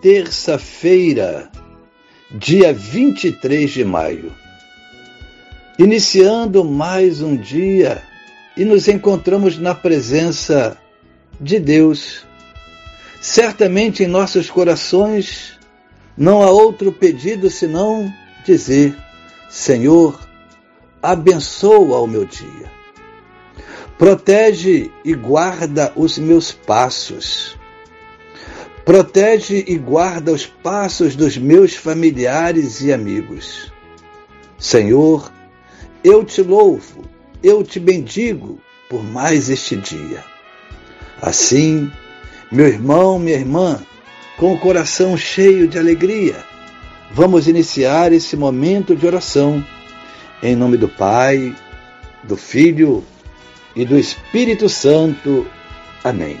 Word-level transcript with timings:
terça-feira, 0.00 1.50
dia 2.30 2.72
23 2.72 3.68
de 3.70 3.84
maio. 3.84 4.32
Iniciando 5.78 6.64
mais 6.64 7.20
um 7.20 7.36
dia 7.36 8.02
e 8.56 8.64
nos 8.64 8.86
encontramos 8.86 9.58
na 9.58 9.74
presença 9.74 10.76
de 11.40 11.58
Deus. 11.58 12.24
Certamente 13.20 14.04
em 14.04 14.06
nossos 14.06 14.48
corações 14.48 15.58
não 16.16 16.42
há 16.42 16.50
outro 16.50 16.92
pedido 16.92 17.50
senão 17.50 18.12
dizer: 18.44 18.96
Senhor, 19.50 20.20
abençoa 21.02 22.00
o 22.00 22.06
meu 22.06 22.24
dia. 22.24 22.70
Protege 23.96 24.92
e 25.04 25.12
guarda 25.12 25.92
os 25.96 26.18
meus 26.18 26.52
passos 26.52 27.57
Protege 28.88 29.66
e 29.68 29.76
guarda 29.76 30.32
os 30.32 30.46
passos 30.46 31.14
dos 31.14 31.36
meus 31.36 31.74
familiares 31.74 32.80
e 32.80 32.90
amigos. 32.90 33.70
Senhor, 34.56 35.30
eu 36.02 36.24
te 36.24 36.40
louvo, 36.40 37.02
eu 37.42 37.62
te 37.62 37.78
bendigo 37.78 38.58
por 38.88 39.04
mais 39.04 39.50
este 39.50 39.76
dia. 39.76 40.24
Assim, 41.20 41.92
meu 42.50 42.66
irmão, 42.66 43.18
minha 43.18 43.36
irmã, 43.36 43.78
com 44.38 44.54
o 44.54 44.58
coração 44.58 45.18
cheio 45.18 45.68
de 45.68 45.78
alegria, 45.78 46.42
vamos 47.10 47.46
iniciar 47.46 48.10
esse 48.10 48.36
momento 48.36 48.96
de 48.96 49.06
oração 49.06 49.62
em 50.42 50.56
nome 50.56 50.78
do 50.78 50.88
Pai, 50.88 51.54
do 52.24 52.38
Filho 52.38 53.04
e 53.76 53.84
do 53.84 53.98
Espírito 53.98 54.66
Santo. 54.66 55.46
Amém 56.02 56.40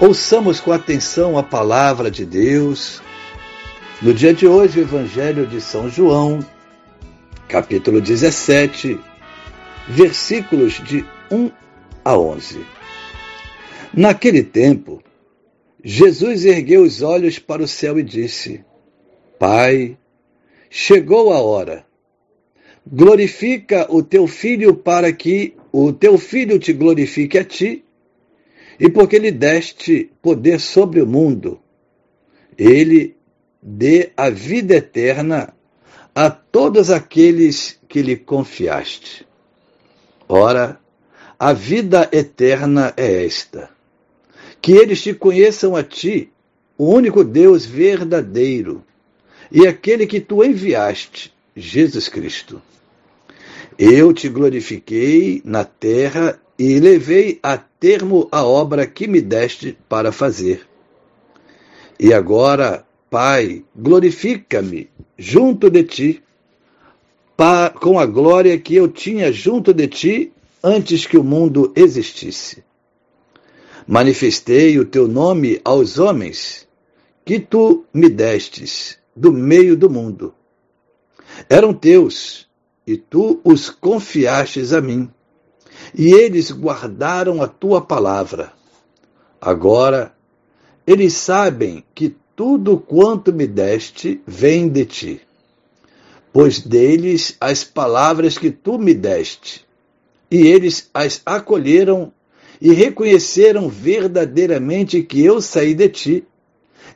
Ouçamos 0.00 0.60
com 0.60 0.72
atenção 0.72 1.36
a 1.36 1.42
palavra 1.42 2.10
de 2.10 2.24
Deus. 2.24 3.02
No 4.00 4.14
dia 4.14 4.32
de 4.32 4.46
hoje, 4.46 4.80
o 4.80 4.82
Evangelho 4.82 5.46
de 5.46 5.60
São 5.60 5.90
João, 5.90 6.40
capítulo 7.46 8.00
17, 8.00 8.98
versículos 9.86 10.82
de 10.82 11.04
1 11.30 11.50
a 12.02 12.16
11. 12.16 12.64
Naquele 13.92 14.42
tempo, 14.42 15.02
Jesus 15.84 16.46
ergueu 16.46 16.82
os 16.82 17.02
olhos 17.02 17.38
para 17.38 17.62
o 17.62 17.68
céu 17.68 17.98
e 17.98 18.02
disse: 18.02 18.64
Pai, 19.38 19.98
chegou 20.70 21.30
a 21.30 21.42
hora. 21.42 21.84
Glorifica 22.90 23.86
o 23.90 24.02
teu 24.02 24.26
filho 24.26 24.74
para 24.74 25.12
que 25.12 25.54
o 25.70 25.92
teu 25.92 26.16
filho 26.16 26.58
te 26.58 26.72
glorifique 26.72 27.36
a 27.36 27.44
ti 27.44 27.84
e 28.80 28.88
porque 28.88 29.18
lhe 29.18 29.30
deste 29.30 30.10
poder 30.22 30.58
sobre 30.58 31.02
o 31.02 31.06
mundo, 31.06 31.60
ele 32.56 33.14
dê 33.62 34.10
a 34.16 34.30
vida 34.30 34.74
eterna 34.74 35.54
a 36.14 36.30
todos 36.30 36.90
aqueles 36.90 37.78
que 37.86 38.00
lhe 38.00 38.16
confiaste. 38.16 39.26
Ora, 40.26 40.80
a 41.38 41.52
vida 41.52 42.08
eterna 42.10 42.94
é 42.96 43.26
esta: 43.26 43.68
que 44.62 44.72
eles 44.72 45.02
te 45.02 45.12
conheçam 45.12 45.76
a 45.76 45.82
ti, 45.82 46.32
o 46.78 46.86
único 46.86 47.22
Deus 47.22 47.66
verdadeiro, 47.66 48.82
e 49.52 49.66
aquele 49.66 50.06
que 50.06 50.20
tu 50.20 50.42
enviaste, 50.42 51.34
Jesus 51.54 52.08
Cristo. 52.08 52.62
Eu 53.78 54.12
te 54.12 54.28
glorifiquei 54.28 55.42
na 55.44 55.64
terra 55.64 56.40
e 56.60 56.78
levei 56.78 57.40
a 57.42 57.56
termo 57.56 58.28
a 58.30 58.44
obra 58.44 58.86
que 58.86 59.08
me 59.08 59.22
deste 59.22 59.78
para 59.88 60.12
fazer. 60.12 60.68
E 61.98 62.12
agora, 62.12 62.84
Pai, 63.08 63.64
glorifica-me 63.74 64.90
junto 65.16 65.70
de 65.70 65.82
ti, 65.84 66.22
com 67.80 67.98
a 67.98 68.04
glória 68.04 68.58
que 68.58 68.76
eu 68.76 68.88
tinha 68.88 69.32
junto 69.32 69.72
de 69.72 69.88
ti 69.88 70.32
antes 70.62 71.06
que 71.06 71.16
o 71.16 71.24
mundo 71.24 71.72
existisse. 71.74 72.62
Manifestei 73.86 74.78
o 74.78 74.84
teu 74.84 75.08
nome 75.08 75.58
aos 75.64 75.98
homens 75.98 76.68
que 77.24 77.40
tu 77.40 77.86
me 77.90 78.10
destes 78.10 78.98
do 79.16 79.32
meio 79.32 79.78
do 79.78 79.88
mundo. 79.88 80.34
Eram 81.48 81.72
teus, 81.72 82.46
e 82.86 82.98
tu 82.98 83.40
os 83.42 83.70
confiastes 83.70 84.74
a 84.74 84.82
mim 84.82 85.10
e 85.94 86.12
eles 86.12 86.50
guardaram 86.50 87.42
a 87.42 87.48
tua 87.48 87.80
palavra. 87.80 88.52
Agora, 89.40 90.14
eles 90.86 91.14
sabem 91.14 91.84
que 91.94 92.14
tudo 92.34 92.78
quanto 92.78 93.32
me 93.32 93.46
deste 93.46 94.20
vem 94.26 94.68
de 94.68 94.84
ti, 94.84 95.20
pois 96.32 96.60
deles 96.60 97.36
as 97.40 97.64
palavras 97.64 98.38
que 98.38 98.50
tu 98.50 98.78
me 98.78 98.94
deste, 98.94 99.64
e 100.30 100.46
eles 100.46 100.88
as 100.94 101.20
acolheram 101.26 102.12
e 102.60 102.72
reconheceram 102.72 103.68
verdadeiramente 103.68 105.02
que 105.02 105.24
eu 105.24 105.40
saí 105.40 105.74
de 105.74 105.88
ti, 105.88 106.24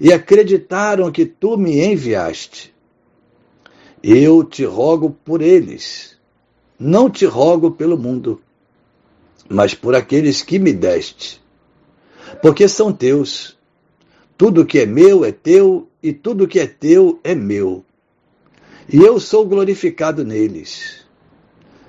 e 0.00 0.12
acreditaram 0.12 1.10
que 1.10 1.24
tu 1.24 1.56
me 1.56 1.80
enviaste. 1.80 2.74
Eu 4.02 4.44
te 4.44 4.64
rogo 4.64 5.16
por 5.24 5.40
eles, 5.40 6.18
não 6.78 7.08
te 7.08 7.24
rogo 7.24 7.70
pelo 7.70 7.96
mundo 7.96 8.42
mas 9.48 9.74
por 9.74 9.94
aqueles 9.94 10.42
que 10.42 10.58
me 10.58 10.72
deste. 10.72 11.42
Porque 12.42 12.68
são 12.68 12.92
teus. 12.92 13.56
Tudo 14.36 14.66
que 14.66 14.80
é 14.80 14.86
meu 14.86 15.24
é 15.24 15.32
teu, 15.32 15.88
e 16.02 16.12
tudo 16.12 16.48
que 16.48 16.58
é 16.58 16.66
teu 16.66 17.20
é 17.22 17.34
meu. 17.34 17.84
E 18.92 18.98
eu 18.98 19.18
sou 19.20 19.46
glorificado 19.46 20.24
neles. 20.24 21.04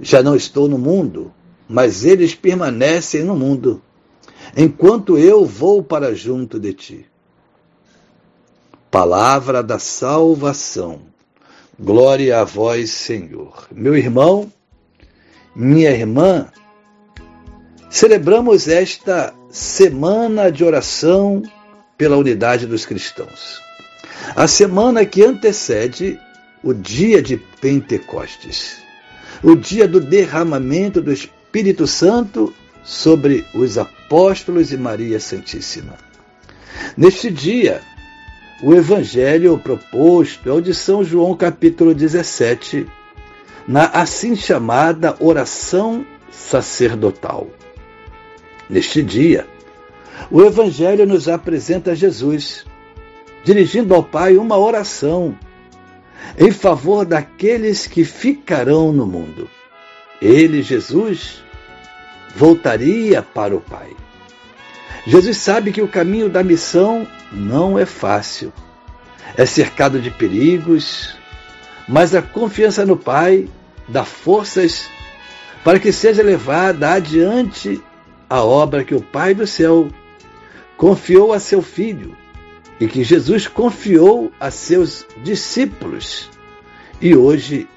Já 0.00 0.22
não 0.22 0.36
estou 0.36 0.68
no 0.68 0.78
mundo, 0.78 1.32
mas 1.68 2.04
eles 2.04 2.34
permanecem 2.34 3.24
no 3.24 3.34
mundo, 3.34 3.82
enquanto 4.56 5.18
eu 5.18 5.44
vou 5.44 5.82
para 5.82 6.14
junto 6.14 6.60
de 6.60 6.72
ti. 6.74 7.06
Palavra 8.90 9.62
da 9.62 9.78
salvação. 9.78 11.00
Glória 11.78 12.40
a 12.40 12.44
vós, 12.44 12.90
Senhor. 12.90 13.66
Meu 13.70 13.96
irmão, 13.96 14.50
minha 15.54 15.90
irmã, 15.90 16.48
Celebramos 17.88 18.68
esta 18.68 19.32
semana 19.48 20.50
de 20.50 20.64
oração 20.64 21.42
pela 21.96 22.16
unidade 22.16 22.66
dos 22.66 22.84
cristãos. 22.84 23.60
A 24.34 24.46
semana 24.48 25.04
que 25.06 25.22
antecede 25.22 26.18
o 26.62 26.74
dia 26.74 27.22
de 27.22 27.36
Pentecostes, 27.36 28.78
o 29.42 29.54
dia 29.54 29.86
do 29.86 30.00
derramamento 30.00 31.00
do 31.00 31.12
Espírito 31.12 31.86
Santo 31.86 32.52
sobre 32.82 33.46
os 33.54 33.78
apóstolos 33.78 34.72
e 34.72 34.76
Maria 34.76 35.20
Santíssima. 35.20 35.94
Neste 36.96 37.30
dia, 37.30 37.80
o 38.62 38.74
evangelho 38.74 39.58
proposto 39.58 40.48
é 40.48 40.52
o 40.52 40.60
de 40.60 40.74
São 40.74 41.04
João 41.04 41.36
capítulo 41.36 41.94
17, 41.94 42.86
na 43.66 43.86
assim 43.86 44.34
chamada 44.34 45.16
oração 45.20 46.04
sacerdotal. 46.30 47.48
Neste 48.68 49.02
dia, 49.02 49.46
o 50.30 50.42
evangelho 50.42 51.06
nos 51.06 51.28
apresenta 51.28 51.94
Jesus 51.94 52.64
dirigindo 53.44 53.94
ao 53.94 54.02
Pai 54.02 54.36
uma 54.36 54.58
oração 54.58 55.38
em 56.36 56.50
favor 56.50 57.04
daqueles 57.04 57.86
que 57.86 58.04
ficarão 58.04 58.92
no 58.92 59.06
mundo. 59.06 59.48
Ele, 60.20 60.62
Jesus, 60.62 61.44
voltaria 62.34 63.22
para 63.22 63.54
o 63.54 63.60
Pai. 63.60 63.94
Jesus 65.06 65.36
sabe 65.36 65.70
que 65.70 65.80
o 65.80 65.86
caminho 65.86 66.28
da 66.28 66.42
missão 66.42 67.06
não 67.30 67.78
é 67.78 67.86
fácil. 67.86 68.52
É 69.36 69.46
cercado 69.46 70.00
de 70.00 70.10
perigos, 70.10 71.16
mas 71.86 72.16
a 72.16 72.22
confiança 72.22 72.84
no 72.84 72.96
Pai 72.96 73.48
dá 73.86 74.04
forças 74.04 74.88
para 75.62 75.78
que 75.78 75.92
seja 75.92 76.22
levada 76.22 76.92
adiante 76.92 77.80
a 78.28 78.42
obra 78.42 78.84
que 78.84 78.94
o 78.94 79.00
Pai 79.00 79.34
do 79.34 79.46
céu 79.46 79.88
confiou 80.76 81.32
a 81.32 81.40
seu 81.40 81.62
Filho 81.62 82.16
e 82.80 82.86
que 82.86 83.02
Jesus 83.02 83.46
confiou 83.46 84.32
a 84.38 84.50
seus 84.50 85.06
discípulos. 85.22 86.28
E 87.00 87.16
hoje, 87.16 87.68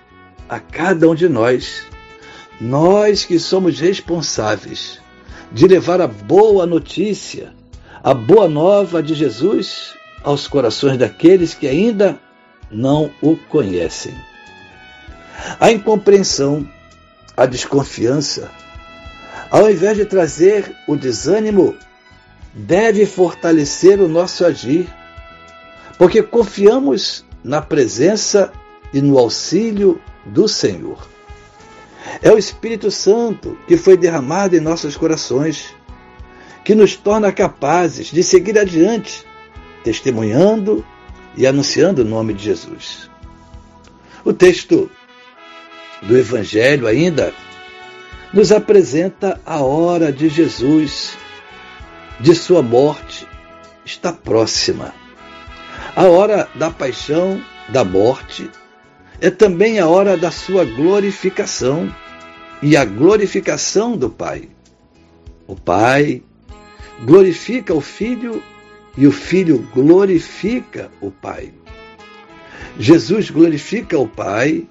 a 0.48 0.60
cada 0.60 1.08
um 1.10 1.16
de 1.16 1.30
nós, 1.30 1.86
nós 2.60 3.24
que 3.24 3.40
somos 3.40 3.80
responsáveis 3.80 5.00
de 5.52 5.68
levar 5.68 6.02
a 6.02 6.08
boa 6.08 6.66
notícia, 6.66 7.54
a 8.04 8.14
boa 8.14 8.48
nova 8.48 9.02
de 9.02 9.14
Jesus 9.14 9.94
aos 10.24 10.48
corações 10.48 10.98
daqueles 10.98 11.54
que 11.54 11.68
ainda 11.68 12.20
não 12.70 13.12
o 13.22 13.36
conhecem. 13.36 14.14
A 15.60 15.72
incompreensão, 15.72 16.68
a 17.36 17.46
desconfiança, 17.46 18.52
ao 19.50 19.70
invés 19.70 19.98
de 19.98 20.06
trazer 20.06 20.76
o 20.88 20.96
desânimo, 20.96 21.76
deve 22.54 23.06
fortalecer 23.06 24.00
o 24.00 24.08
nosso 24.08 24.46
agir, 24.46 24.88
porque 25.98 26.22
confiamos 26.22 27.26
na 27.44 27.62
presença 27.62 28.52
e 28.94 29.02
no 29.02 29.18
auxílio 29.18 30.02
do 30.26 30.48
Senhor. 30.48 31.08
É 32.22 32.32
o 32.32 32.38
Espírito 32.38 32.92
Santo 32.92 33.58
que 33.68 33.78
foi 33.78 33.98
derramado 33.98 34.56
em 34.56 34.60
nossos 34.60 34.96
corações, 34.96 35.74
que 36.64 36.76
nos 36.76 36.96
torna 36.96 37.32
capazes 37.32 38.08
de 38.08 38.22
seguir 38.24 38.58
adiante, 38.58 39.26
testemunhando 39.84 40.86
e 41.36 41.48
anunciando 41.48 42.02
o 42.02 42.06
nome 42.06 42.34
de 42.34 42.44
Jesus. 42.44 43.10
O 44.24 44.34
texto 44.34 44.90
do 46.02 46.18
Evangelho 46.18 46.88
ainda 46.88 47.34
nos 48.34 48.52
apresenta 48.52 49.40
a 49.46 49.62
hora 49.62 50.12
de 50.12 50.30
Jesus, 50.30 51.18
de 52.20 52.36
sua 52.36 52.62
morte, 52.62 53.28
está 53.84 54.14
próxima. 54.14 54.94
A 55.96 56.04
hora 56.04 56.48
da 56.56 56.70
paixão, 56.70 57.42
da 57.70 57.84
morte, 57.84 58.50
é 59.20 59.30
também 59.30 59.80
a 59.80 59.88
hora 59.88 60.16
da 60.16 60.32
sua 60.32 60.64
glorificação 60.64 61.94
e 62.62 62.78
a 62.78 62.86
glorificação 62.86 63.98
do 63.98 64.10
Pai. 64.10 64.50
O 65.48 65.56
Pai 65.56 66.22
glorifica 67.04 67.74
o 67.74 67.82
Filho 67.82 68.44
e 68.96 69.08
o 69.08 69.12
Filho 69.12 69.68
glorifica 69.74 70.92
o 71.02 71.10
Pai. 71.10 71.52
Jesus 72.78 73.30
glorifica 73.30 73.98
o 73.98 74.08
Pai 74.08 74.68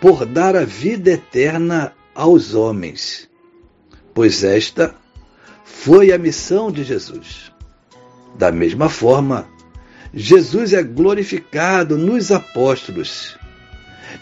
por 0.00 0.26
dar 0.26 0.56
a 0.56 0.64
vida 0.64 1.12
eterna 1.12 1.95
aos 2.16 2.54
homens, 2.54 3.28
pois 4.14 4.42
esta 4.42 4.94
foi 5.64 6.10
a 6.10 6.18
missão 6.18 6.72
de 6.72 6.82
Jesus. 6.82 7.52
Da 8.38 8.50
mesma 8.50 8.88
forma, 8.88 9.46
Jesus 10.14 10.72
é 10.72 10.82
glorificado 10.82 11.98
nos 11.98 12.32
apóstolos, 12.32 13.36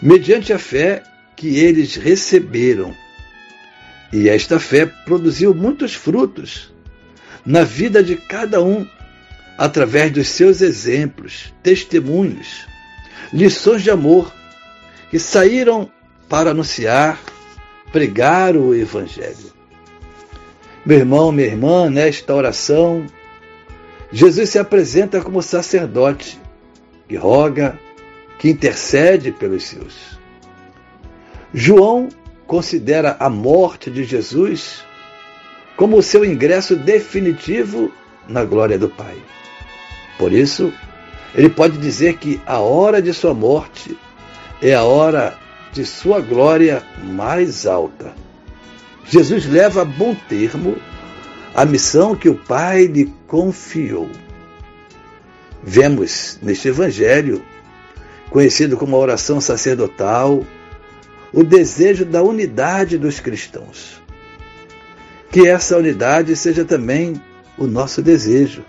mediante 0.01 0.51
a 0.51 0.59
fé 0.59 1.01
que 1.37 1.57
eles 1.57 1.95
receberam. 1.95 2.93
E 4.11 4.27
esta 4.27 4.59
fé 4.59 4.85
produziu 4.85 5.53
muitos 5.53 5.93
frutos 5.93 6.73
na 7.45 7.63
vida 7.63 8.03
de 8.03 8.15
cada 8.17 8.61
um, 8.61 8.85
através 9.57 10.11
dos 10.11 10.27
seus 10.27 10.61
exemplos, 10.61 11.53
testemunhos, 11.63 12.65
lições 13.31 13.83
de 13.83 13.89
amor, 13.89 14.33
que 15.09 15.19
saíram 15.19 15.89
para 16.27 16.51
anunciar, 16.51 17.19
pregar 17.95 18.57
o 18.57 18.75
Evangelho. 18.75 19.53
Meu 20.85 20.97
irmão, 20.97 21.31
minha 21.31 21.47
irmã, 21.47 21.89
nesta 21.89 22.35
oração, 22.35 23.05
Jesus 24.11 24.49
se 24.49 24.59
apresenta 24.59 25.21
como 25.21 25.41
sacerdote 25.41 26.37
que 27.07 27.15
roga, 27.15 27.79
que 28.37 28.49
intercede 28.49 29.31
pelos 29.31 29.63
seus. 29.63 30.19
João 31.53 32.09
considera 32.45 33.15
a 33.17 33.29
morte 33.29 33.89
de 33.89 34.03
Jesus 34.03 34.83
como 35.77 35.95
o 35.95 36.03
seu 36.03 36.25
ingresso 36.25 36.75
definitivo 36.75 37.93
na 38.27 38.43
glória 38.43 38.77
do 38.77 38.89
Pai. 38.89 39.15
Por 40.17 40.33
isso, 40.33 40.73
ele 41.33 41.47
pode 41.47 41.77
dizer 41.77 42.17
que 42.17 42.41
a 42.45 42.59
hora 42.59 43.01
de 43.01 43.13
sua 43.13 43.33
morte 43.33 43.97
é 44.61 44.73
a 44.73 44.83
hora 44.83 45.44
de 45.75 45.85
sua 45.85 46.21
glória 46.21 46.81
mais 47.03 47.67
alta. 47.67 48.13
Jesus 49.03 49.45
leva 49.45 49.81
a 49.81 49.85
bom 49.85 50.15
termo 50.29 50.77
a 51.53 51.65
missão 51.65 52.15
que 52.15 52.29
o 52.29 52.35
Pai 52.35 52.85
lhe 52.85 53.13
confiou. 53.27 54.09
Vemos 55.61 56.39
neste 56.41 56.69
Evangelho, 56.69 57.43
conhecido 58.29 58.77
como 58.77 58.95
a 58.95 58.99
oração 58.99 59.41
sacerdotal, 59.41 60.45
o 61.33 61.43
desejo 61.43 62.05
da 62.05 62.23
unidade 62.23 62.97
dos 62.97 63.19
cristãos. 63.19 64.01
Que 65.29 65.45
essa 65.45 65.77
unidade 65.77 66.37
seja 66.37 66.63
também 66.63 67.21
o 67.57 67.67
nosso 67.67 68.01
desejo. 68.01 68.63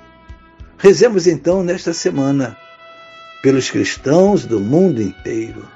Rezemos 0.77 1.29
então 1.29 1.63
nesta 1.63 1.93
semana 1.93 2.57
pelos 3.43 3.71
cristãos 3.71 4.45
do 4.45 4.59
mundo 4.59 5.01
inteiro. 5.01 5.76